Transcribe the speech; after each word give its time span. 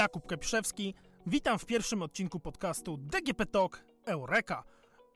Jakub 0.00 0.26
Kapiszewski. 0.26 0.94
Witam 1.26 1.58
w 1.58 1.66
pierwszym 1.66 2.02
odcinku 2.02 2.40
podcastu 2.40 2.96
DGP 2.96 3.46
Talk 3.46 3.84
Eureka. 4.04 4.64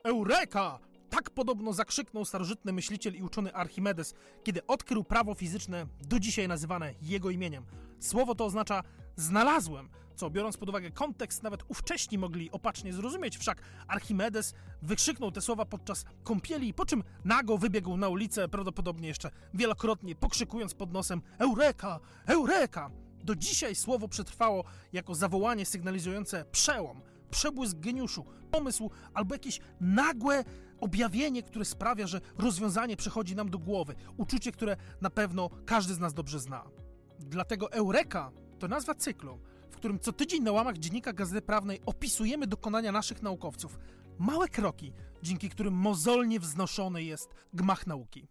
Eureka! 0.03 0.79
Tak 1.09 1.29
podobno 1.29 1.73
zakrzyknął 1.73 2.25
starożytny 2.25 2.73
myśliciel 2.73 3.15
i 3.15 3.23
uczony 3.23 3.53
Archimedes, 3.53 4.13
kiedy 4.43 4.67
odkrył 4.67 5.03
prawo 5.03 5.33
fizyczne, 5.33 5.85
do 6.01 6.19
dzisiaj 6.19 6.47
nazywane 6.47 6.93
jego 7.01 7.29
imieniem. 7.29 7.65
Słowo 7.99 8.35
to 8.35 8.45
oznacza 8.45 8.83
znalazłem, 9.15 9.89
co 10.15 10.29
biorąc 10.29 10.57
pod 10.57 10.69
uwagę 10.69 10.91
kontekst, 10.91 11.43
nawet 11.43 11.63
ówcześni 11.67 12.17
mogli 12.17 12.51
opacznie 12.51 12.93
zrozumieć. 12.93 13.37
Wszak 13.37 13.61
Archimedes 13.87 14.53
wykrzyknął 14.81 15.31
te 15.31 15.41
słowa 15.41 15.65
podczas 15.65 16.05
kąpieli, 16.23 16.73
po 16.73 16.85
czym 16.85 17.03
nago 17.23 17.57
wybiegł 17.57 17.97
na 17.97 18.09
ulicę, 18.09 18.47
prawdopodobnie 18.47 19.07
jeszcze 19.07 19.31
wielokrotnie 19.53 20.15
pokrzykując 20.15 20.73
pod 20.73 20.93
nosem 20.93 21.21
Eureka! 21.39 21.99
Eureka! 22.25 23.04
Do 23.25 23.35
dzisiaj 23.35 23.75
słowo 23.75 24.07
przetrwało 24.07 24.63
jako 24.93 25.15
zawołanie 25.15 25.65
sygnalizujące 25.65 26.45
przełom, 26.51 27.01
przebłysk 27.31 27.77
geniuszu, 27.79 28.25
pomysł 28.51 28.91
albo 29.13 29.35
jakieś 29.35 29.59
nagłe 29.81 30.43
objawienie, 30.79 31.43
które 31.43 31.65
sprawia, 31.65 32.07
że 32.07 32.21
rozwiązanie 32.37 32.97
przychodzi 32.97 33.35
nam 33.35 33.49
do 33.49 33.59
głowy. 33.59 33.95
Uczucie, 34.17 34.51
które 34.51 34.77
na 35.01 35.09
pewno 35.09 35.49
każdy 35.65 35.93
z 35.93 35.99
nas 35.99 36.13
dobrze 36.13 36.39
zna. 36.39 36.63
Dlatego 37.19 37.71
Eureka 37.71 38.31
to 38.59 38.67
nazwa 38.67 38.95
cyklu, 38.95 39.39
w 39.69 39.75
którym 39.75 39.99
co 39.99 40.11
tydzień 40.13 40.43
na 40.43 40.51
łamach 40.51 40.77
Dziennika 40.77 41.13
Gazety 41.13 41.41
Prawnej 41.41 41.81
opisujemy 41.85 42.47
dokonania 42.47 42.91
naszych 42.91 43.21
naukowców. 43.21 43.79
Małe 44.19 44.47
kroki, 44.47 44.93
dzięki 45.23 45.49
którym 45.49 45.73
mozolnie 45.73 46.39
wznoszony 46.39 47.03
jest 47.03 47.29
gmach 47.53 47.87
nauki. 47.87 48.27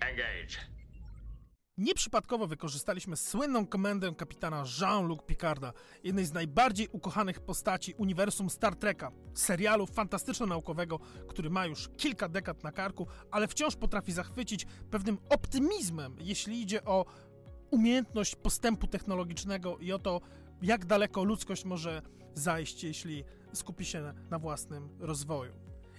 Engage. 0.00 0.81
Nieprzypadkowo 1.78 2.46
wykorzystaliśmy 2.46 3.16
słynną 3.16 3.66
komendę 3.66 4.14
kapitana 4.14 4.64
Jean-Luc 4.80 5.20
Picarda, 5.26 5.72
jednej 6.04 6.24
z 6.24 6.32
najbardziej 6.32 6.88
ukochanych 6.88 7.40
postaci 7.40 7.94
uniwersum 7.94 8.50
Star 8.50 8.76
Treka, 8.76 9.12
serialu 9.34 9.86
fantastyczno-naukowego, 9.86 10.98
który 11.28 11.50
ma 11.50 11.66
już 11.66 11.88
kilka 11.96 12.28
dekad 12.28 12.64
na 12.64 12.72
karku, 12.72 13.06
ale 13.30 13.48
wciąż 13.48 13.76
potrafi 13.76 14.12
zachwycić 14.12 14.66
pewnym 14.90 15.18
optymizmem, 15.28 16.16
jeśli 16.20 16.62
idzie 16.62 16.84
o 16.84 17.04
umiejętność 17.70 18.36
postępu 18.36 18.86
technologicznego 18.86 19.78
i 19.78 19.92
o 19.92 19.98
to, 19.98 20.20
jak 20.62 20.86
daleko 20.86 21.24
ludzkość 21.24 21.64
może 21.64 22.02
zajść, 22.34 22.84
jeśli 22.84 23.24
skupi 23.52 23.84
się 23.84 24.14
na 24.30 24.38
własnym 24.38 24.88
rozwoju. 25.00 25.52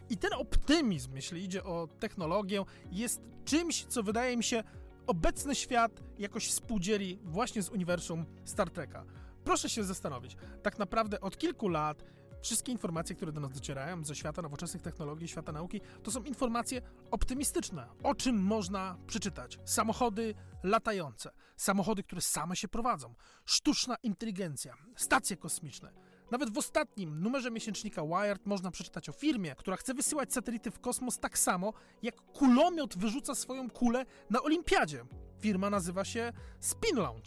I 0.10 0.18
ten 0.18 0.34
optymizm, 0.34 1.16
jeśli 1.16 1.44
idzie 1.44 1.64
o 1.64 1.88
technologię, 2.00 2.64
jest 2.92 3.22
czymś, 3.46 3.86
co 3.86 4.04
wydaje 4.04 4.38
mi 4.38 4.44
się 4.44 4.64
obecny 5.08 5.56
świat 5.56 6.04
jakoś 6.20 6.48
współdzieli 6.48 7.20
właśnie 7.24 7.64
z 7.64 7.70
uniwersum 7.70 8.26
Star 8.46 8.70
Treka. 8.70 9.06
Proszę 9.44 9.70
się 9.70 9.84
zastanowić, 9.84 10.38
tak 10.64 10.80
naprawdę 10.80 11.22
od 11.22 11.38
kilku 11.38 11.68
lat 11.68 12.04
wszystkie 12.42 12.72
informacje, 12.72 13.16
które 13.16 13.32
do 13.32 13.42
nas 13.42 13.52
docierają 13.52 14.04
ze 14.04 14.16
świata 14.16 14.42
nowoczesnych 14.42 14.84
technologii, 14.84 15.28
świata 15.28 15.52
nauki, 15.52 15.82
to 16.04 16.12
są 16.12 16.24
informacje 16.24 16.82
optymistyczne. 17.12 17.90
O 18.04 18.16
czym 18.16 18.44
można 18.44 18.98
przeczytać? 19.08 19.60
Samochody 19.66 20.36
latające, 20.64 21.32
samochody, 21.58 22.04
które 22.04 22.22
same 22.22 22.56
się 22.56 22.68
prowadzą, 22.68 23.16
sztuczna 23.46 23.96
inteligencja, 24.04 24.74
stacje 24.96 25.38
kosmiczne. 25.38 25.94
Nawet 26.34 26.50
w 26.50 26.58
ostatnim 26.58 27.20
numerze 27.20 27.52
miesięcznika 27.52 28.02
Wired 28.06 28.46
można 28.46 28.72
przeczytać 28.72 29.10
o 29.10 29.12
firmie, 29.12 29.56
która 29.56 29.78
chce 29.78 29.94
wysyłać 29.94 30.34
satelity 30.34 30.72
w 30.72 30.80
kosmos 30.80 31.20
tak 31.20 31.40
samo, 31.40 31.74
jak 32.02 32.16
kulomiot 32.16 32.98
wyrzuca 32.98 33.36
swoją 33.36 33.70
kulę 33.70 34.06
na 34.30 34.42
olimpiadzie. 34.42 35.06
Firma 35.40 35.70
nazywa 35.70 36.06
się 36.06 36.34
Spin 36.60 36.98
Launch 36.98 37.26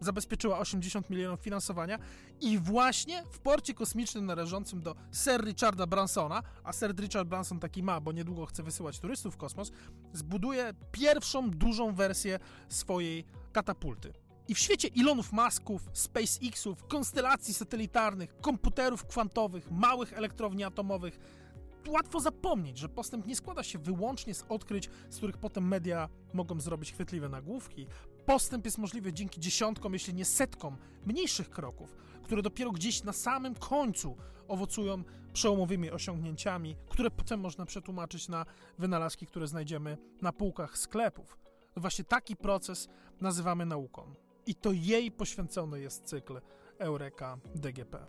zabezpieczyła 0.00 0.58
80 0.58 1.10
milionów 1.10 1.40
finansowania 1.40 1.98
i 2.40 2.58
właśnie 2.58 3.24
w 3.30 3.38
porcie 3.38 3.74
kosmicznym 3.74 4.26
należącym 4.26 4.82
do 4.82 4.94
Sir 5.12 5.44
Richarda 5.44 5.86
Bransona, 5.86 6.42
a 6.64 6.72
Sir 6.72 6.94
Richard 6.96 7.28
Branson 7.28 7.60
taki 7.60 7.82
ma, 7.82 8.00
bo 8.00 8.12
niedługo 8.12 8.46
chce 8.46 8.62
wysyłać 8.62 8.98
turystów 9.00 9.34
w 9.34 9.36
kosmos, 9.36 9.72
zbuduje 10.12 10.74
pierwszą 10.92 11.50
dużą 11.50 11.94
wersję 11.94 12.38
swojej 12.68 13.24
katapulty. 13.52 14.23
I 14.48 14.54
w 14.54 14.58
świecie 14.58 14.88
Elonów 15.00 15.32
Masków, 15.32 15.90
SpaceXów, 15.92 16.86
konstelacji 16.86 17.54
satelitarnych, 17.54 18.36
komputerów 18.40 19.06
kwantowych, 19.06 19.70
małych 19.70 20.12
elektrowni 20.12 20.64
atomowych, 20.64 21.18
łatwo 21.88 22.20
zapomnieć, 22.20 22.78
że 22.78 22.88
postęp 22.88 23.26
nie 23.26 23.36
składa 23.36 23.62
się 23.62 23.78
wyłącznie 23.78 24.34
z 24.34 24.44
odkryć, 24.48 24.90
z 25.10 25.16
których 25.16 25.38
potem 25.38 25.68
media 25.68 26.08
mogą 26.32 26.60
zrobić 26.60 26.92
chwytliwe 26.92 27.28
nagłówki. 27.28 27.86
Postęp 28.26 28.64
jest 28.64 28.78
możliwy 28.78 29.12
dzięki 29.12 29.40
dziesiątkom, 29.40 29.92
jeśli 29.92 30.14
nie 30.14 30.24
setkom 30.24 30.76
mniejszych 31.06 31.50
kroków, 31.50 31.96
które 32.22 32.42
dopiero 32.42 32.72
gdzieś 32.72 33.02
na 33.02 33.12
samym 33.12 33.54
końcu 33.54 34.16
owocują 34.48 35.02
przełomowymi 35.32 35.90
osiągnięciami, 35.90 36.76
które 36.88 37.10
potem 37.10 37.40
można 37.40 37.66
przetłumaczyć 37.66 38.28
na 38.28 38.46
wynalazki, 38.78 39.26
które 39.26 39.46
znajdziemy 39.46 39.98
na 40.22 40.32
półkach 40.32 40.78
sklepów. 40.78 41.38
Właśnie 41.76 42.04
taki 42.04 42.36
proces 42.36 42.88
nazywamy 43.20 43.66
nauką. 43.66 44.14
I 44.46 44.54
to 44.54 44.72
jej 44.72 45.10
poświęcony 45.10 45.80
jest 45.80 46.04
cykl 46.04 46.40
Eureka 46.78 47.38
DGP. 47.54 48.06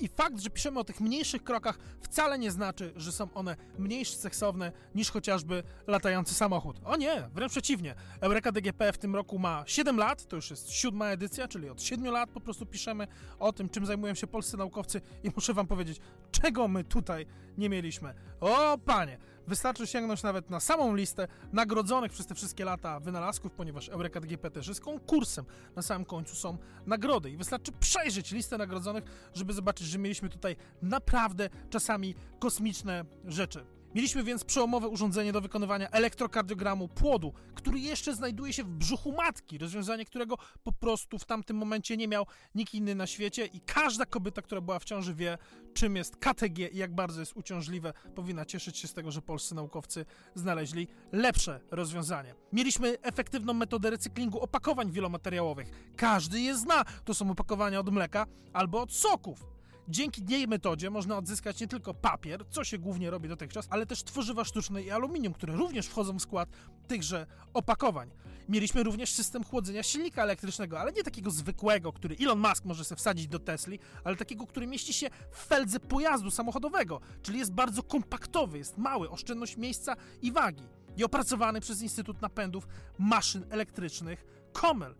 I 0.00 0.08
fakt, 0.08 0.40
że 0.40 0.50
piszemy 0.50 0.80
o 0.80 0.84
tych 0.84 1.00
mniejszych 1.00 1.44
krokach, 1.44 1.78
wcale 2.00 2.38
nie 2.38 2.50
znaczy, 2.50 2.92
że 2.96 3.12
są 3.12 3.32
one 3.34 3.56
mniej 3.78 4.04
seksowne 4.04 4.72
niż 4.94 5.10
chociażby 5.10 5.62
latający 5.86 6.34
samochód. 6.34 6.80
O 6.84 6.96
nie, 6.96 7.28
wręcz 7.34 7.52
przeciwnie. 7.52 7.94
Eureka 8.20 8.52
DGP 8.52 8.92
w 8.92 8.98
tym 8.98 9.14
roku 9.14 9.38
ma 9.38 9.64
7 9.66 9.96
lat, 9.96 10.26
to 10.26 10.36
już 10.36 10.50
jest 10.50 10.70
siódma 10.70 11.06
edycja, 11.06 11.48
czyli 11.48 11.68
od 11.68 11.82
7 11.82 12.12
lat 12.12 12.30
po 12.30 12.40
prostu 12.40 12.66
piszemy 12.66 13.06
o 13.38 13.52
tym, 13.52 13.68
czym 13.68 13.86
zajmują 13.86 14.14
się 14.14 14.26
polscy 14.26 14.56
naukowcy 14.56 15.00
i 15.24 15.30
muszę 15.34 15.54
wam 15.54 15.66
powiedzieć, 15.66 16.00
czego 16.30 16.68
my 16.68 16.84
tutaj 16.84 17.26
nie 17.58 17.68
mieliśmy. 17.68 18.14
O 18.40 18.78
panie, 18.78 19.18
wystarczy 19.48 19.86
sięgnąć 19.86 20.22
nawet 20.22 20.50
na 20.50 20.60
samą 20.60 20.94
listę 20.94 21.28
nagrodzonych 21.52 22.12
przez 22.12 22.26
te 22.26 22.34
wszystkie 22.34 22.64
lata 22.64 23.00
wynalazków, 23.00 23.52
ponieważ 23.52 23.88
Eureka 23.88 24.20
DGP 24.20 24.50
też 24.50 24.68
jest 24.68 24.80
konkursem. 24.80 25.44
Na 25.76 25.82
samym 25.82 26.04
końcu 26.04 26.36
są 26.36 26.58
nagrody 26.86 27.30
i 27.30 27.36
wystarczy 27.36 27.72
przejrzeć 27.72 28.32
listę 28.32 28.58
nagrodzonych, 28.58 29.04
żeby 29.34 29.52
zobaczyć, 29.52 29.86
że 29.86 29.98
mieliśmy 29.98 30.28
tutaj 30.28 30.56
naprawdę 30.82 31.50
czasami 31.70 32.14
kosmiczne 32.38 33.04
rzeczy. 33.24 33.77
Mieliśmy 33.94 34.24
więc 34.24 34.44
przełomowe 34.44 34.88
urządzenie 34.88 35.32
do 35.32 35.40
wykonywania 35.40 35.90
elektrokardiogramu 35.90 36.88
płodu, 36.88 37.32
który 37.54 37.80
jeszcze 37.80 38.14
znajduje 38.14 38.52
się 38.52 38.64
w 38.64 38.68
brzuchu 38.68 39.12
matki, 39.12 39.58
rozwiązanie 39.58 40.04
którego 40.04 40.36
po 40.62 40.72
prostu 40.72 41.18
w 41.18 41.24
tamtym 41.24 41.56
momencie 41.56 41.96
nie 41.96 42.08
miał 42.08 42.26
nikt 42.54 42.74
inny 42.74 42.94
na 42.94 43.06
świecie 43.06 43.46
i 43.46 43.60
każda 43.60 44.06
kobieta, 44.06 44.42
która 44.42 44.60
była 44.60 44.78
w 44.78 44.84
ciąży 44.84 45.14
wie, 45.14 45.38
czym 45.74 45.96
jest 45.96 46.16
KTG 46.16 46.68
i 46.72 46.76
jak 46.76 46.94
bardzo 46.94 47.20
jest 47.20 47.36
uciążliwe, 47.36 47.92
powinna 48.14 48.44
cieszyć 48.44 48.78
się 48.78 48.88
z 48.88 48.94
tego, 48.94 49.10
że 49.10 49.22
polscy 49.22 49.54
naukowcy 49.54 50.04
znaleźli 50.34 50.88
lepsze 51.12 51.60
rozwiązanie. 51.70 52.34
Mieliśmy 52.52 52.98
efektywną 53.02 53.54
metodę 53.54 53.90
recyklingu 53.90 54.40
opakowań 54.40 54.90
wielomateriałowych. 54.90 55.92
Każdy 55.96 56.40
je 56.40 56.56
zna. 56.56 56.84
To 57.04 57.14
są 57.14 57.30
opakowania 57.30 57.80
od 57.80 57.90
mleka 57.90 58.26
albo 58.52 58.80
od 58.80 58.92
soków. 58.92 59.57
Dzięki 59.90 60.22
tej 60.22 60.48
metodzie 60.48 60.90
można 60.90 61.18
odzyskać 61.18 61.60
nie 61.60 61.68
tylko 61.68 61.94
papier, 61.94 62.44
co 62.50 62.64
się 62.64 62.78
głównie 62.78 63.10
robi 63.10 63.28
dotychczas, 63.28 63.66
ale 63.70 63.86
też 63.86 64.04
tworzywa 64.04 64.44
sztuczne 64.44 64.82
i 64.82 64.90
aluminium, 64.90 65.34
które 65.34 65.56
również 65.56 65.86
wchodzą 65.86 66.18
w 66.18 66.22
skład 66.22 66.48
tychże 66.88 67.26
opakowań. 67.54 68.10
Mieliśmy 68.48 68.82
również 68.82 69.12
system 69.12 69.44
chłodzenia 69.44 69.82
silnika 69.82 70.22
elektrycznego, 70.22 70.80
ale 70.80 70.92
nie 70.92 71.02
takiego 71.02 71.30
zwykłego, 71.30 71.92
który 71.92 72.16
Elon 72.20 72.38
Musk 72.38 72.64
może 72.64 72.84
sobie 72.84 72.98
wsadzić 72.98 73.28
do 73.28 73.38
Tesli, 73.38 73.78
ale 74.04 74.16
takiego, 74.16 74.46
który 74.46 74.66
mieści 74.66 74.92
się 74.92 75.10
w 75.30 75.46
feldze 75.46 75.80
pojazdu 75.80 76.30
samochodowego, 76.30 77.00
czyli 77.22 77.38
jest 77.38 77.52
bardzo 77.52 77.82
kompaktowy, 77.82 78.58
jest 78.58 78.78
mały, 78.78 79.10
oszczędność 79.10 79.56
miejsca 79.56 79.96
i 80.22 80.32
wagi. 80.32 80.68
I 80.96 81.04
opracowany 81.04 81.60
przez 81.60 81.82
Instytut 81.82 82.22
Napędów 82.22 82.66
Maszyn 82.98 83.44
Elektrycznych 83.50 84.24
Komel. 84.52 84.94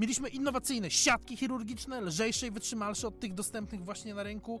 Mieliśmy 0.00 0.28
innowacyjne 0.28 0.90
siatki 0.90 1.36
chirurgiczne, 1.36 2.00
lżejsze 2.00 2.46
i 2.46 2.50
wytrzymalsze 2.50 3.08
od 3.08 3.20
tych 3.20 3.34
dostępnych 3.34 3.84
właśnie 3.84 4.14
na 4.14 4.22
rynku. 4.22 4.60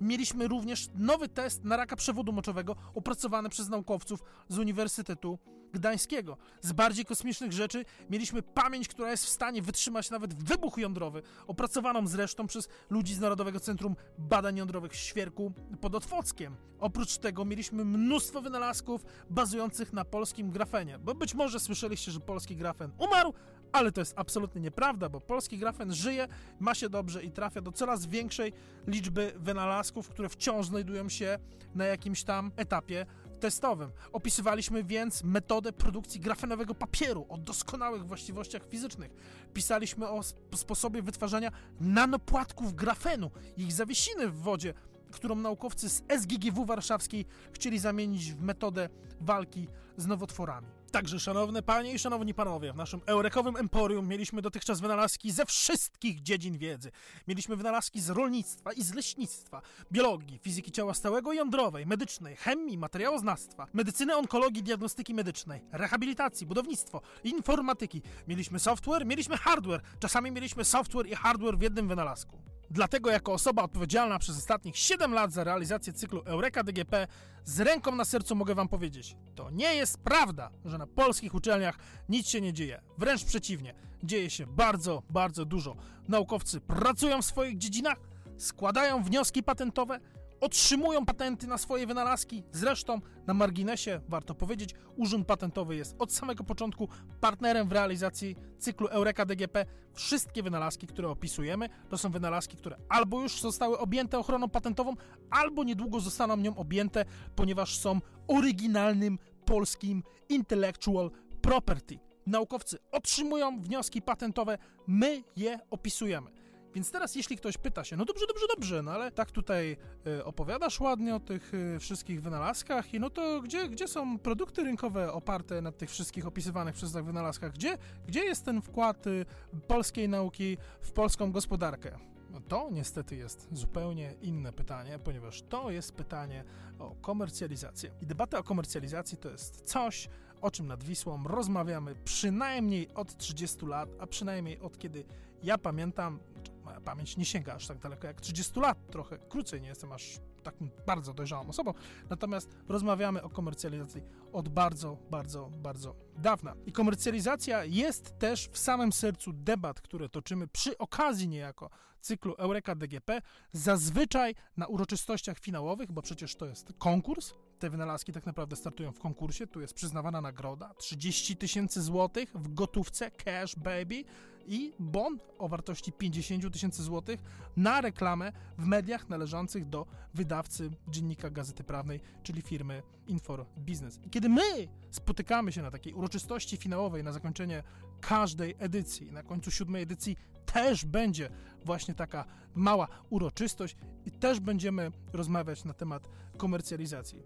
Mieliśmy 0.00 0.48
również 0.48 0.88
nowy 0.94 1.28
test 1.28 1.64
na 1.64 1.76
raka 1.76 1.96
przewodu 1.96 2.32
moczowego 2.32 2.76
opracowany 2.94 3.48
przez 3.48 3.68
naukowców 3.68 4.20
z 4.48 4.58
Uniwersytetu 4.58 5.38
Gdańskiego. 5.72 6.36
Z 6.60 6.72
bardziej 6.72 7.04
kosmicznych 7.04 7.52
rzeczy 7.52 7.84
mieliśmy 8.10 8.42
pamięć, 8.42 8.88
która 8.88 9.10
jest 9.10 9.24
w 9.24 9.28
stanie 9.28 9.62
wytrzymać 9.62 10.10
nawet 10.10 10.34
wybuch 10.44 10.78
jądrowy, 10.78 11.22
opracowaną 11.46 12.06
zresztą 12.06 12.46
przez 12.46 12.68
ludzi 12.90 13.14
z 13.14 13.20
Narodowego 13.20 13.60
Centrum 13.60 13.96
Badań 14.18 14.56
Jądrowych 14.56 14.92
w 14.92 14.96
Świerku 14.96 15.52
pod 15.80 15.94
Otwockiem. 15.94 16.56
Oprócz 16.80 17.18
tego 17.18 17.44
mieliśmy 17.44 17.84
mnóstwo 17.84 18.42
wynalazków 18.42 19.04
bazujących 19.30 19.92
na 19.92 20.04
polskim 20.04 20.50
grafenie, 20.50 20.98
bo 20.98 21.14
być 21.14 21.34
może 21.34 21.60
słyszeliście, 21.60 22.12
że 22.12 22.20
polski 22.20 22.56
grafen 22.56 22.90
umarł, 22.98 23.34
ale 23.72 23.92
to 23.92 24.00
jest 24.00 24.12
absolutnie 24.16 24.60
nieprawda, 24.60 25.08
bo 25.08 25.20
polski 25.20 25.58
grafen 25.58 25.94
żyje, 25.94 26.28
ma 26.60 26.74
się 26.74 26.88
dobrze 26.88 27.22
i 27.22 27.30
trafia 27.30 27.60
do 27.60 27.72
coraz 27.72 28.06
większej 28.06 28.52
liczby 28.86 29.32
wynalazków, 29.36 30.08
które 30.08 30.28
wciąż 30.28 30.66
znajdują 30.66 31.08
się 31.08 31.38
na 31.74 31.84
jakimś 31.84 32.24
tam 32.24 32.52
etapie 32.56 33.06
testowym. 33.40 33.90
Opisywaliśmy 34.12 34.84
więc 34.84 35.24
metodę 35.24 35.72
produkcji 35.72 36.20
grafenowego 36.20 36.74
papieru 36.74 37.26
o 37.28 37.38
doskonałych 37.38 38.06
właściwościach 38.06 38.68
fizycznych. 38.68 39.10
Pisaliśmy 39.54 40.08
o 40.08 40.20
sposobie 40.54 41.02
wytwarzania 41.02 41.50
nanopłatków 41.80 42.74
grafenu, 42.74 43.30
ich 43.56 43.72
zawiesiny 43.72 44.28
w 44.28 44.36
wodzie, 44.36 44.74
którą 45.10 45.34
naukowcy 45.34 45.88
z 45.88 46.02
SGGW 46.08 46.64
warszawskiej 46.64 47.26
chcieli 47.52 47.78
zamienić 47.78 48.32
w 48.32 48.42
metodę 48.42 48.88
walki 49.20 49.68
z 49.96 50.06
nowotworami. 50.06 50.79
Także, 50.90 51.20
szanowne 51.20 51.62
panie 51.62 51.92
i 51.92 51.98
szanowni 51.98 52.34
panowie, 52.34 52.72
w 52.72 52.76
naszym 52.76 53.00
eurekowym 53.06 53.56
emporium 53.56 54.08
mieliśmy 54.08 54.42
dotychczas 54.42 54.80
wynalazki 54.80 55.30
ze 55.30 55.46
wszystkich 55.46 56.22
dziedzin 56.22 56.58
wiedzy. 56.58 56.90
Mieliśmy 57.28 57.56
wynalazki 57.56 58.00
z 58.00 58.10
rolnictwa 58.10 58.72
i 58.72 58.82
z 58.82 58.94
leśnictwa, 58.94 59.62
biologii, 59.92 60.38
fizyki 60.38 60.72
ciała 60.72 60.94
stałego 60.94 61.32
i 61.32 61.36
jądrowej, 61.36 61.86
medycznej, 61.86 62.36
chemii, 62.36 62.78
materiałoznawstwa, 62.78 63.66
medycyny, 63.72 64.16
onkologii, 64.16 64.62
diagnostyki 64.62 65.14
medycznej, 65.14 65.60
rehabilitacji, 65.72 66.46
budownictwo, 66.46 67.00
informatyki. 67.24 68.02
Mieliśmy 68.28 68.58
software, 68.58 69.06
mieliśmy 69.06 69.36
hardware. 69.36 69.82
Czasami 70.00 70.30
mieliśmy 70.30 70.64
software 70.64 71.06
i 71.06 71.14
hardware 71.14 71.58
w 71.58 71.62
jednym 71.62 71.88
wynalazku. 71.88 72.38
Dlatego 72.70 73.10
jako 73.10 73.32
osoba 73.32 73.62
odpowiedzialna 73.62 74.18
przez 74.18 74.36
ostatnich 74.38 74.76
7 74.76 75.12
lat 75.14 75.32
za 75.32 75.44
realizację 75.44 75.92
cyklu 75.92 76.22
Eureka 76.24 76.62
DGP 76.62 77.06
z 77.44 77.60
ręką 77.60 77.94
na 77.94 78.04
sercu 78.04 78.36
mogę 78.36 78.54
wam 78.54 78.68
powiedzieć, 78.68 79.16
to 79.34 79.50
nie 79.50 79.74
jest 79.74 79.98
prawda, 79.98 80.50
że 80.64 80.78
na 80.78 80.86
polskich 80.86 81.34
uczelniach 81.34 81.78
nic 82.08 82.28
się 82.28 82.40
nie 82.40 82.52
dzieje. 82.52 82.82
Wręcz 82.98 83.24
przeciwnie, 83.24 83.74
dzieje 84.02 84.30
się 84.30 84.46
bardzo, 84.46 85.02
bardzo 85.10 85.44
dużo. 85.44 85.76
Naukowcy 86.08 86.60
pracują 86.60 87.22
w 87.22 87.26
swoich 87.26 87.58
dziedzinach, 87.58 87.98
składają 88.36 89.02
wnioski 89.02 89.42
patentowe, 89.42 90.00
otrzymują 90.40 91.06
patenty 91.06 91.46
na 91.46 91.58
swoje 91.58 91.86
wynalazki. 91.86 92.42
Zresztą, 92.52 93.00
na 93.26 93.34
marginesie, 93.34 94.00
warto 94.08 94.34
powiedzieć, 94.34 94.74
Urząd 94.96 95.26
Patentowy 95.26 95.76
jest 95.76 95.96
od 95.98 96.12
samego 96.12 96.44
początku 96.44 96.88
partnerem 97.20 97.68
w 97.68 97.72
realizacji 97.72 98.36
cyklu 98.58 98.86
Eureka 98.86 99.24
DGP. 99.26 99.66
Wszystkie 99.94 100.42
wynalazki, 100.42 100.86
które 100.86 101.08
opisujemy, 101.08 101.68
to 101.88 101.98
są 101.98 102.10
wynalazki, 102.10 102.56
które 102.56 102.76
albo 102.88 103.22
już 103.22 103.40
zostały 103.40 103.78
objęte 103.78 104.18
ochroną 104.18 104.48
patentową, 104.48 104.94
albo 105.30 105.64
niedługo 105.64 106.00
zostaną 106.00 106.36
nią 106.36 106.56
objęte, 106.56 107.04
ponieważ 107.36 107.78
są 107.78 108.00
oryginalnym 108.28 109.18
polskim 109.44 110.02
intellectual 110.28 111.10
property. 111.40 111.98
Naukowcy 112.26 112.78
otrzymują 112.92 113.60
wnioski 113.60 114.02
patentowe, 114.02 114.58
my 114.86 115.22
je 115.36 115.58
opisujemy. 115.70 116.39
Więc 116.74 116.90
teraz, 116.90 117.14
jeśli 117.14 117.36
ktoś 117.36 117.58
pyta 117.58 117.84
się, 117.84 117.96
no 117.96 118.04
dobrze, 118.04 118.26
dobrze, 118.26 118.46
dobrze, 118.56 118.82
no 118.82 118.90
ale 118.90 119.10
tak 119.10 119.30
tutaj 119.30 119.76
y, 120.06 120.24
opowiadasz 120.24 120.80
ładnie 120.80 121.14
o 121.14 121.20
tych 121.20 121.54
y, 121.54 121.78
wszystkich 121.78 122.22
wynalazkach 122.22 122.94
i 122.94 123.00
no 123.00 123.10
to 123.10 123.40
gdzie, 123.40 123.68
gdzie 123.68 123.88
są 123.88 124.18
produkty 124.18 124.64
rynkowe 124.64 125.12
oparte 125.12 125.62
na 125.62 125.72
tych 125.72 125.90
wszystkich 125.90 126.26
opisywanych 126.26 126.74
przez 126.74 126.94
nas 126.94 127.04
wynalazkach? 127.04 127.52
Gdzie, 127.52 127.78
gdzie 128.06 128.24
jest 128.24 128.44
ten 128.44 128.62
wkład 128.62 129.06
y, 129.06 129.26
polskiej 129.68 130.08
nauki 130.08 130.56
w 130.80 130.92
polską 130.92 131.32
gospodarkę? 131.32 131.98
No 132.30 132.40
to 132.40 132.68
niestety 132.72 133.16
jest 133.16 133.48
zupełnie 133.52 134.14
inne 134.22 134.52
pytanie, 134.52 134.98
ponieważ 134.98 135.42
to 135.42 135.70
jest 135.70 135.92
pytanie 135.92 136.44
o 136.78 136.94
komercjalizację. 137.00 137.90
I 138.02 138.06
debata 138.06 138.38
o 138.38 138.42
komercjalizacji 138.42 139.18
to 139.18 139.30
jest 139.30 139.60
coś, 139.60 140.08
o 140.40 140.50
czym 140.50 140.66
nad 140.66 140.84
Wisłą 140.84 141.24
rozmawiamy 141.24 141.94
przynajmniej 142.04 142.88
od 142.94 143.16
30 143.16 143.66
lat, 143.66 143.88
a 143.98 144.06
przynajmniej 144.06 144.60
od 144.60 144.78
kiedy 144.78 145.04
ja 145.42 145.58
pamiętam, 145.58 146.18
moja 146.64 146.80
pamięć 146.80 147.16
nie 147.16 147.24
sięga 147.24 147.54
aż 147.54 147.66
tak 147.66 147.78
daleko 147.78 148.06
jak 148.06 148.20
30 148.20 148.60
lat, 148.60 148.78
trochę 148.90 149.18
krócej, 149.18 149.60
nie 149.60 149.68
jestem 149.68 149.92
aż 149.92 150.20
taką 150.42 150.68
bardzo 150.86 151.14
dojrzałą 151.14 151.48
osobą, 151.48 151.74
natomiast 152.10 152.56
rozmawiamy 152.68 153.22
o 153.22 153.30
komercjalizacji 153.30 154.02
od 154.32 154.48
bardzo, 154.48 154.96
bardzo, 155.10 155.50
bardzo 155.50 155.94
dawna. 156.16 156.54
I 156.66 156.72
komercjalizacja 156.72 157.64
jest 157.64 158.18
też 158.18 158.48
w 158.52 158.58
samym 158.58 158.92
sercu 158.92 159.32
debat, 159.32 159.80
które 159.80 160.08
toczymy 160.08 160.48
przy 160.48 160.78
okazji 160.78 161.28
niejako 161.28 161.70
cyklu 162.00 162.34
Eureka 162.34 162.74
DGP, 162.74 163.22
zazwyczaj 163.52 164.34
na 164.56 164.66
uroczystościach 164.66 165.38
finałowych, 165.38 165.92
bo 165.92 166.02
przecież 166.02 166.36
to 166.36 166.46
jest 166.46 166.72
konkurs, 166.78 167.34
te 167.60 167.70
wynalazki 167.70 168.12
tak 168.12 168.26
naprawdę 168.26 168.56
startują 168.56 168.92
w 168.92 168.98
konkursie. 168.98 169.46
Tu 169.46 169.60
jest 169.60 169.74
przyznawana 169.74 170.20
nagroda. 170.20 170.74
30 170.78 171.36
tysięcy 171.36 171.82
złotych 171.82 172.32
w 172.34 172.54
gotówce, 172.54 173.10
cash 173.10 173.56
baby 173.56 174.04
i 174.50 174.72
bon 174.78 175.18
o 175.38 175.48
wartości 175.48 175.92
50 175.92 176.52
tysięcy 176.52 176.82
złotych 176.82 177.20
na 177.56 177.80
reklamę 177.80 178.32
w 178.58 178.64
mediach 178.64 179.08
należących 179.08 179.68
do 179.68 179.86
wydawcy 180.14 180.70
dziennika 180.88 181.30
Gazety 181.30 181.64
Prawnej, 181.64 182.00
czyli 182.22 182.42
firmy 182.42 182.82
Infor 183.06 183.46
Business. 183.56 183.98
I 184.04 184.10
kiedy 184.10 184.28
my 184.28 184.68
spotykamy 184.90 185.52
się 185.52 185.62
na 185.62 185.70
takiej 185.70 185.92
uroczystości 185.92 186.56
finałowej 186.56 187.04
na 187.04 187.12
zakończenie 187.12 187.62
każdej 188.00 188.54
edycji, 188.58 189.12
na 189.12 189.22
końcu 189.22 189.50
siódmej 189.50 189.82
edycji 189.82 190.16
też 190.46 190.84
będzie 190.84 191.30
właśnie 191.64 191.94
taka 191.94 192.24
mała 192.54 192.88
uroczystość 193.10 193.76
i 194.06 194.10
też 194.10 194.40
będziemy 194.40 194.90
rozmawiać 195.12 195.64
na 195.64 195.74
temat 195.74 196.08
komercjalizacji. 196.36 197.22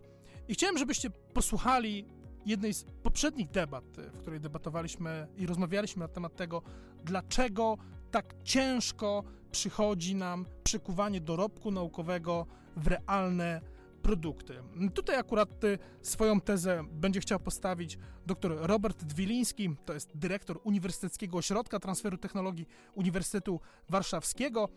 I 0.48 0.54
chciałem, 0.54 0.78
żebyście 0.78 1.10
posłuchali 1.10 2.06
jednej 2.46 2.74
z 2.74 2.84
poprzednich 3.02 3.50
debat, 3.50 3.84
w 4.12 4.18
której 4.18 4.40
debatowaliśmy 4.40 5.26
i 5.36 5.46
rozmawialiśmy 5.46 6.00
na 6.00 6.08
temat 6.08 6.36
tego, 6.36 6.62
dlaczego 7.04 7.78
tak 8.10 8.34
ciężko 8.44 9.24
przychodzi 9.50 10.14
nam 10.14 10.46
przekuwanie 10.64 11.20
dorobku 11.20 11.70
naukowego 11.70 12.46
w 12.76 12.86
realne 12.86 13.60
produkty. 14.04 14.54
Tutaj 14.94 15.16
akurat 15.16 15.64
y, 15.64 15.78
swoją 16.02 16.40
tezę 16.40 16.84
będzie 16.92 17.20
chciał 17.20 17.40
postawić 17.40 17.98
dr 18.26 18.56
Robert 18.60 19.04
Dwiliński, 19.04 19.76
to 19.84 19.94
jest 19.94 20.16
dyrektor 20.16 20.60
Uniwersyteckiego 20.64 21.38
Ośrodka 21.38 21.80
Transferu 21.80 22.18
Technologii 22.18 22.66
Uniwersytetu 22.94 23.60
Warszawskiego. 23.88 24.68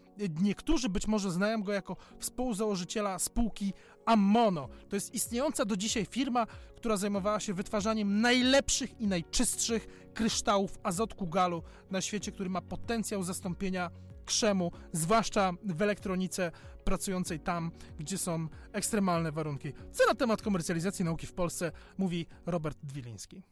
Niektórzy 0.42 0.90
być 0.90 1.08
może 1.08 1.31
znają 1.31 1.63
go 1.63 1.74
jako 1.74 1.96
współzałożyciela 2.20 3.20
spółki 3.20 3.74
Ammono. 4.07 4.69
To 4.89 4.95
jest 4.95 5.13
istniejąca 5.13 5.65
do 5.65 5.77
dzisiaj 5.77 6.06
firma, 6.06 6.48
która 6.75 6.98
zajmowała 6.98 7.39
się 7.39 7.54
wytwarzaniem 7.54 8.21
najlepszych 8.21 9.01
i 9.01 9.07
najczystszych 9.07 10.12
kryształów 10.13 10.80
azotku 10.83 11.27
galu 11.27 11.63
na 11.91 12.01
świecie, 12.01 12.32
który 12.32 12.50
ma 12.50 12.62
potencjał 12.62 13.24
zastąpienia 13.24 13.91
krzemu, 14.25 14.72
zwłaszcza 14.91 15.53
w 15.63 15.82
elektronice 15.82 16.51
pracującej 16.84 17.39
tam, 17.39 17.72
gdzie 18.00 18.17
są 18.17 18.48
ekstremalne 18.72 19.32
warunki. 19.32 19.74
Co 19.91 20.05
na 20.05 20.15
temat 20.15 20.41
komercjalizacji 20.41 21.05
nauki 21.05 21.27
w 21.27 21.34
Polsce 21.34 21.72
mówi 21.98 22.25
Robert 22.46 22.77
Dwiliński. 22.84 23.43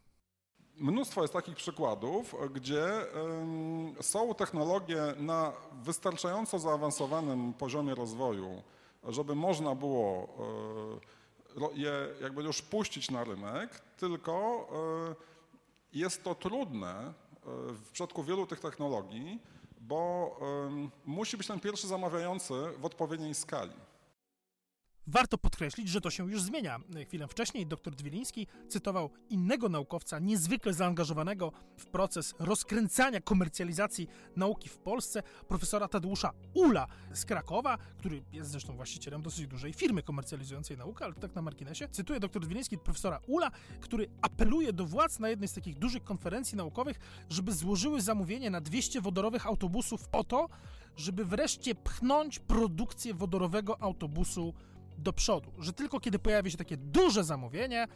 Mnóstwo 0.78 1.22
jest 1.22 1.34
takich 1.34 1.56
przykładów, 1.56 2.36
gdzie 2.54 2.86
są 4.02 4.34
technologie 4.34 5.02
na 5.18 5.54
wystarczająco 5.84 6.60
zaawansowanym 6.60 7.54
poziomie 7.54 7.96
rozwoju, 7.96 8.64
żeby 9.08 9.36
można 9.36 9.76
było 9.76 10.28
y, 11.74 11.80
je 11.80 11.92
jakby 12.22 12.44
już 12.44 12.62
puścić 12.62 13.12
na 13.12 13.24
rynek, 13.24 13.82
tylko 13.98 14.68
y, 15.12 15.98
jest 15.98 16.24
to 16.24 16.36
trudne 16.36 17.14
w 17.68 17.92
przypadku 17.92 18.24
wielu 18.24 18.48
tych 18.48 18.60
technologii, 18.60 19.40
bo 19.82 20.40
musi 21.06 21.38
być 21.38 21.48
ten 21.48 21.60
pierwszy 21.60 21.88
zamawiający 21.88 22.54
w 22.78 22.86
odpowiedniej 22.86 23.36
skali. 23.36 23.74
Warto 25.08 25.38
podkreślić, 25.38 25.90
że 25.90 26.02
to 26.02 26.10
się 26.10 26.32
już 26.32 26.42
zmienia. 26.42 26.80
Chwilę 27.08 27.28
wcześniej 27.28 27.68
dr 27.68 27.96
Dwiliński 27.96 28.48
cytował 28.70 29.10
innego 29.30 29.70
naukowca 29.70 30.20
niezwykle 30.20 30.74
zaangażowanego 30.74 31.52
w 31.78 31.86
proces 31.86 32.34
rozkręcania 32.40 33.22
komercjalizacji 33.22 34.08
nauki 34.36 34.70
w 34.70 34.78
Polsce, 34.78 35.24
profesora 35.48 35.88
Tadeusza 35.88 36.32
Ula 36.54 36.88
z 37.14 37.26
Krakowa, 37.26 37.78
który 37.98 38.24
jest 38.34 38.52
zresztą 38.52 38.76
właścicielem 38.76 39.22
dosyć 39.22 39.48
dużej 39.48 39.74
firmy 39.74 40.04
komercjalizującej 40.04 40.78
naukę, 40.78 41.06
ale 41.06 41.14
tak 41.14 41.36
na 41.36 41.42
marginesie. 41.42 41.88
Cytuję 41.88 42.20
dr 42.20 42.42
Dwiliński 42.42 42.78
profesora 42.78 43.20
Ula, 43.28 43.52
który 43.82 44.08
apeluje 44.22 44.74
do 44.74 44.86
władz 44.86 45.20
na 45.20 45.30
jednej 45.30 45.48
z 45.48 45.54
takich 45.54 45.80
dużych 45.80 46.04
konferencji 46.04 46.58
naukowych, 46.58 47.00
żeby 47.30 47.54
złożyły 47.54 48.02
zamówienie 48.02 48.50
na 48.50 48.62
200 48.62 49.02
wodorowych 49.02 49.48
autobusów 49.48 50.08
po 50.08 50.24
to, 50.24 50.50
żeby 50.98 51.26
wreszcie 51.26 51.76
pchnąć 51.76 52.40
produkcję 52.40 53.14
wodorowego 53.14 53.82
autobusu 53.82 54.54
do 54.98 55.14
przodu, 55.14 55.52
że 55.60 55.74
tylko 55.74 56.00
kiedy 56.00 56.20
pojawi 56.20 56.52
się 56.52 56.58
takie 56.58 56.78
duże 56.78 57.24
zamówienie, 57.24 57.88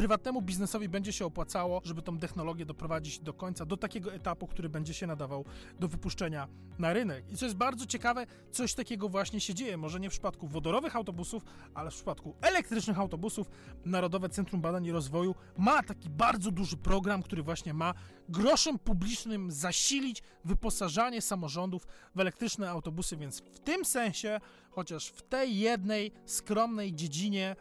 prywatnemu 0.00 0.42
biznesowi 0.42 0.88
będzie 0.88 1.12
się 1.12 1.26
opłacało, 1.26 1.80
żeby 1.84 2.02
tą 2.02 2.18
technologię 2.18 2.66
doprowadzić 2.66 3.18
do 3.18 3.34
końca, 3.34 3.66
do 3.66 3.76
takiego 3.76 4.14
etapu, 4.14 4.46
który 4.46 4.68
będzie 4.68 4.94
się 4.94 5.06
nadawał 5.06 5.44
do 5.80 5.88
wypuszczenia 5.88 6.48
na 6.78 6.92
rynek. 6.92 7.32
I 7.32 7.36
co 7.36 7.46
jest 7.46 7.56
bardzo 7.56 7.86
ciekawe, 7.86 8.26
coś 8.50 8.74
takiego 8.74 9.08
właśnie 9.08 9.40
się 9.40 9.54
dzieje. 9.54 9.76
Może 9.76 10.00
nie 10.00 10.08
w 10.08 10.12
przypadku 10.12 10.48
wodorowych 10.48 10.96
autobusów, 10.96 11.42
ale 11.74 11.90
w 11.90 11.94
przypadku 11.94 12.34
elektrycznych 12.40 12.98
autobusów 12.98 13.50
Narodowe 13.84 14.28
Centrum 14.28 14.60
Badań 14.60 14.86
i 14.86 14.92
Rozwoju 14.92 15.34
ma 15.58 15.82
taki 15.82 16.10
bardzo 16.10 16.50
duży 16.50 16.76
program, 16.76 17.22
który 17.22 17.42
właśnie 17.42 17.74
ma 17.74 17.94
groszem 18.28 18.78
publicznym 18.78 19.50
zasilić 19.50 20.22
wyposażanie 20.44 21.22
samorządów 21.22 21.86
w 22.14 22.20
elektryczne 22.20 22.70
autobusy, 22.70 23.16
więc 23.16 23.40
w 23.40 23.58
tym 23.58 23.84
sensie, 23.84 24.40
chociaż 24.70 25.08
w 25.08 25.22
tej 25.22 25.58
jednej 25.58 26.12
skromnej 26.26 26.94
dziedzinie 26.94 27.56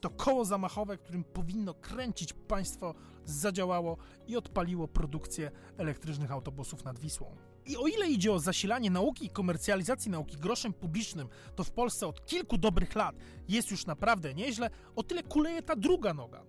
To 0.00 0.10
koło 0.10 0.44
zamachowe, 0.44 0.98
którym 0.98 1.24
powinno 1.24 1.74
kręcić 1.74 2.32
państwo, 2.32 2.94
zadziałało 3.24 3.96
i 4.26 4.36
odpaliło 4.36 4.88
produkcję 4.88 5.50
elektrycznych 5.78 6.32
autobusów 6.32 6.84
nad 6.84 6.98
Wisłą. 6.98 7.36
I 7.66 7.76
o 7.76 7.86
ile 7.86 8.08
idzie 8.08 8.32
o 8.32 8.38
zasilanie 8.38 8.90
nauki 8.90 9.26
i 9.26 9.30
komercjalizacji 9.30 10.10
nauki 10.10 10.36
groszem 10.36 10.72
publicznym, 10.72 11.28
to 11.56 11.64
w 11.64 11.70
Polsce 11.70 12.06
od 12.06 12.26
kilku 12.26 12.58
dobrych 12.58 12.94
lat 12.94 13.16
jest 13.48 13.70
już 13.70 13.86
naprawdę 13.86 14.34
nieźle, 14.34 14.70
o 14.96 15.02
tyle 15.02 15.22
kuleje 15.22 15.62
ta 15.62 15.76
druga 15.76 16.14
noga. 16.14 16.42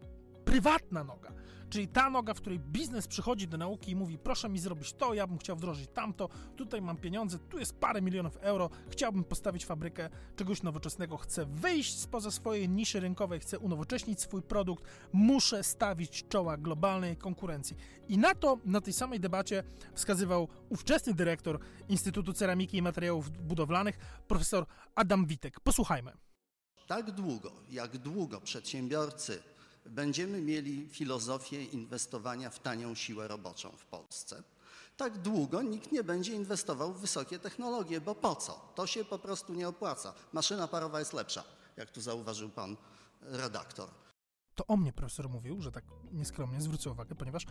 Prywatna 0.45 1.03
noga. 1.03 1.31
Czyli 1.71 1.87
ta 1.87 2.09
noga, 2.09 2.33
w 2.33 2.41
której 2.41 2.59
biznes 2.59 3.07
przychodzi 3.07 3.47
do 3.47 3.57
nauki 3.57 3.91
i 3.91 3.95
mówi: 3.95 4.17
Proszę 4.17 4.49
mi 4.49 4.59
zrobić 4.59 4.93
to, 4.93 5.13
ja 5.13 5.27
bym 5.27 5.37
chciał 5.37 5.55
wdrożyć 5.55 5.89
tamto, 5.93 6.29
tutaj 6.55 6.81
mam 6.81 6.97
pieniądze, 6.97 7.39
tu 7.39 7.59
jest 7.59 7.79
parę 7.79 8.01
milionów 8.01 8.37
euro, 8.37 8.69
chciałbym 8.89 9.23
postawić 9.23 9.65
fabrykę 9.65 10.09
czegoś 10.35 10.63
nowoczesnego, 10.63 11.17
chcę 11.17 11.45
wyjść 11.45 11.99
spoza 11.99 12.31
swojej 12.31 12.69
niszy 12.69 12.99
rynkowej, 12.99 13.39
chcę 13.39 13.59
unowocześnić 13.59 14.21
swój 14.21 14.41
produkt, 14.41 14.83
muszę 15.13 15.63
stawić 15.63 16.27
czoła 16.27 16.57
globalnej 16.57 17.17
konkurencji. 17.17 17.75
I 18.07 18.17
na 18.17 18.35
to, 18.35 18.57
na 18.65 18.81
tej 18.81 18.93
samej 18.93 19.19
debacie 19.19 19.63
wskazywał 19.93 20.47
ówczesny 20.69 21.13
dyrektor 21.13 21.59
Instytutu 21.89 22.33
Ceramiki 22.33 22.77
i 22.77 22.81
Materiałów 22.81 23.29
Budowlanych, 23.29 23.97
profesor 24.27 24.65
Adam 24.95 25.25
Witek. 25.25 25.59
Posłuchajmy. 25.59 26.11
Tak 26.87 27.11
długo, 27.11 27.51
jak 27.69 27.97
długo 27.97 28.41
przedsiębiorcy 28.41 29.50
będziemy 29.85 30.41
mieli 30.41 30.89
filozofię 30.89 31.63
inwestowania 31.63 32.49
w 32.49 32.59
tanią 32.59 32.95
siłę 32.95 33.27
roboczą 33.27 33.71
w 33.77 33.85
Polsce, 33.85 34.43
tak 34.97 35.17
długo 35.17 35.61
nikt 35.61 35.91
nie 35.91 36.03
będzie 36.03 36.33
inwestował 36.33 36.93
w 36.93 36.99
wysokie 36.99 37.39
technologie, 37.39 38.01
bo 38.01 38.15
po 38.15 38.35
co? 38.35 38.71
To 38.75 38.87
się 38.87 39.05
po 39.05 39.19
prostu 39.19 39.53
nie 39.53 39.67
opłaca. 39.67 40.13
Maszyna 40.33 40.67
parowa 40.67 40.99
jest 40.99 41.13
lepsza, 41.13 41.43
jak 41.77 41.91
tu 41.91 42.01
zauważył 42.01 42.49
pan 42.49 42.77
redaktor. 43.21 43.89
To 44.55 44.67
o 44.67 44.77
mnie 44.77 44.93
profesor 44.93 45.29
mówił, 45.29 45.61
że 45.61 45.71
tak 45.71 45.83
nieskromnie 46.11 46.61
zwrócę 46.61 46.91
uwagę, 46.91 47.15
ponieważ 47.15 47.45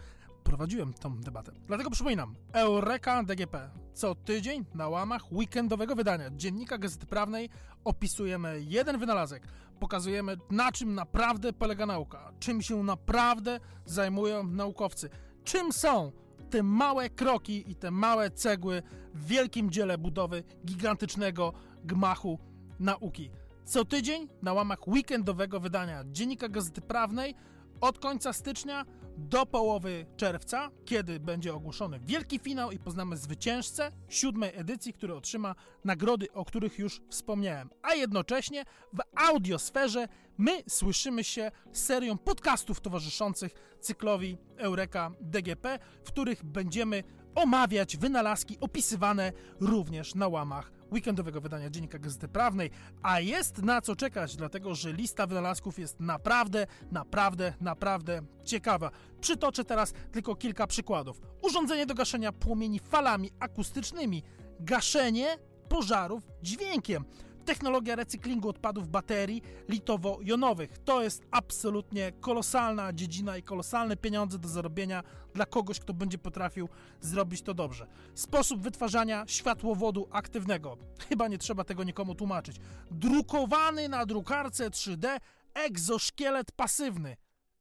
prowadziłem 0.44 0.94
tą 0.94 1.16
debatę. 1.16 1.52
Dlatego 1.66 1.90
przypominam, 1.90 2.34
Eureka 2.52 3.22
DGP. 3.22 3.70
Co 3.94 4.14
tydzień 4.14 4.64
na 4.74 4.88
łamach 4.88 5.32
weekendowego 5.32 5.94
wydania 5.94 6.30
Dziennika 6.30 6.78
Gazety 6.78 7.06
Prawnej 7.06 7.50
opisujemy 7.84 8.60
jeden 8.60 8.98
wynalazek. 8.98 9.46
Pokazujemy, 9.80 10.36
na 10.50 10.72
czym 10.72 10.94
naprawdę 10.94 11.52
polega 11.52 11.86
nauka, 11.86 12.32
czym 12.40 12.62
się 12.62 12.82
naprawdę 12.82 13.60
zajmują 13.84 14.44
naukowcy, 14.44 15.10
czym 15.44 15.72
są 15.72 16.12
te 16.50 16.62
małe 16.62 17.10
kroki 17.10 17.70
i 17.70 17.74
te 17.74 17.90
małe 17.90 18.30
cegły 18.30 18.82
w 19.14 19.26
wielkim 19.26 19.70
dziele 19.70 19.98
budowy 19.98 20.44
gigantycznego 20.66 21.52
gmachu 21.84 22.38
nauki. 22.80 23.30
Co 23.64 23.84
tydzień 23.84 24.28
na 24.42 24.52
łamach 24.52 24.88
weekendowego 24.88 25.60
wydania 25.60 26.04
Dziennika 26.06 26.48
Gazety 26.48 26.80
Prawnej 26.80 27.34
od 27.80 27.98
końca 27.98 28.32
stycznia 28.32 28.84
do 29.16 29.46
połowy 29.46 30.06
czerwca, 30.16 30.70
kiedy 30.84 31.20
będzie 31.20 31.54
ogłoszony 31.54 32.00
wielki 32.00 32.38
finał 32.38 32.70
i 32.70 32.78
poznamy 32.78 33.16
zwycięzcę 33.16 33.92
siódmej 34.08 34.52
edycji, 34.54 34.92
który 34.92 35.14
otrzyma 35.14 35.54
nagrody, 35.84 36.32
o 36.32 36.44
których 36.44 36.78
już 36.78 37.02
wspomniałem. 37.10 37.70
A 37.82 37.94
jednocześnie 37.94 38.64
w 38.92 38.98
audiosferze 39.28 40.08
my 40.38 40.62
słyszymy 40.68 41.24
się 41.24 41.50
serią 41.72 42.18
podcastów 42.18 42.80
towarzyszących 42.80 43.76
cyklowi 43.80 44.38
Eureka 44.56 45.10
DGP, 45.20 45.78
w 46.04 46.08
których 46.08 46.44
będziemy 46.44 47.02
omawiać 47.34 47.96
wynalazki 47.96 48.56
opisywane 48.60 49.32
również 49.60 50.14
na 50.14 50.28
łamach 50.28 50.79
weekendowego 50.92 51.40
wydania 51.40 51.70
Dziennika 51.70 51.98
Gazety 51.98 52.28
Prawnej, 52.28 52.70
a 53.02 53.20
jest 53.20 53.62
na 53.62 53.80
co 53.80 53.96
czekać, 53.96 54.36
dlatego 54.36 54.74
że 54.74 54.92
lista 54.92 55.26
wynalazków 55.26 55.78
jest 55.78 56.00
naprawdę, 56.00 56.66
naprawdę, 56.92 57.52
naprawdę 57.60 58.22
ciekawa. 58.44 58.90
Przytoczę 59.20 59.64
teraz 59.64 59.92
tylko 60.12 60.36
kilka 60.36 60.66
przykładów. 60.66 61.20
Urządzenie 61.42 61.86
do 61.86 61.94
gaszenia 61.94 62.32
płomieni 62.32 62.78
falami 62.78 63.30
akustycznymi, 63.40 64.22
gaszenie 64.60 65.38
pożarów 65.68 66.22
dźwiękiem 66.42 67.04
technologia 67.44 67.96
recyklingu 67.96 68.48
odpadów 68.48 68.88
baterii 68.88 69.42
litowo-jonowych. 69.68 70.68
To 70.84 71.02
jest 71.02 71.22
absolutnie 71.30 72.12
kolosalna 72.20 72.92
dziedzina 72.92 73.36
i 73.36 73.42
kolosalne 73.42 73.96
pieniądze 73.96 74.38
do 74.38 74.48
zarobienia 74.48 75.02
dla 75.34 75.46
kogoś, 75.46 75.80
kto 75.80 75.94
będzie 75.94 76.18
potrafił 76.18 76.68
zrobić 77.00 77.42
to 77.42 77.54
dobrze. 77.54 77.86
Sposób 78.14 78.60
wytwarzania 78.62 79.24
światłowodu 79.26 80.08
aktywnego. 80.10 80.76
Chyba 81.08 81.28
nie 81.28 81.38
trzeba 81.38 81.64
tego 81.64 81.84
nikomu 81.84 82.14
tłumaczyć. 82.14 82.56
Drukowany 82.90 83.88
na 83.88 84.06
drukarce 84.06 84.70
3D 84.70 85.18
egzoszkielet 85.54 86.52
pasywny. 86.52 87.16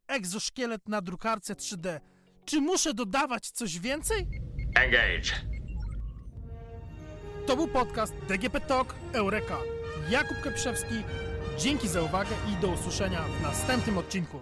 Egzoszkielet 0.07 0.89
na 0.89 1.01
drukarce 1.01 1.53
3D. 1.53 1.99
Czy 2.45 2.61
muszę 2.61 2.93
dodawać 2.93 3.51
coś 3.51 3.79
więcej? 3.79 4.27
Engage. 4.75 5.48
To 7.49 7.55
był 7.55 7.67
podcast 7.67 8.13
DGP 8.27 8.59
Talk 8.59 8.95
Eureka. 9.13 9.57
Jakub 10.09 10.41
Keprzewski. 10.43 10.95
Dzięki 11.57 11.87
za 11.87 12.01
uwagę 12.01 12.35
i 12.51 12.61
do 12.61 12.67
usłyszenia 12.67 13.21
w 13.39 13.43
następnym 13.43 13.97
odcinku. 13.97 14.39